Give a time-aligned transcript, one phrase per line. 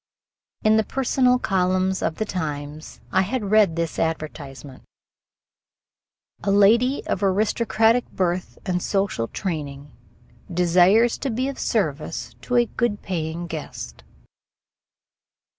[0.63, 4.81] In the personal columns of the Times I had read this advertisement:
[6.43, 9.91] 'A lady of aristocratic birth and social training
[10.51, 14.03] desires to be of service to a good paying guest.'